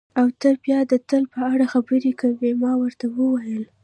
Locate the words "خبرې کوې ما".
1.73-2.71